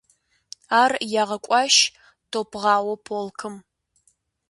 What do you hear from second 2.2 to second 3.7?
топгъауэ полкым.